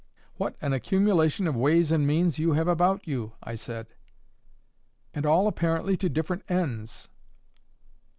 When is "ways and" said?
1.55-2.07